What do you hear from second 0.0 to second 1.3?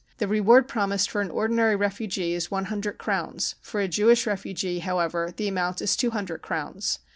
The reward promised for an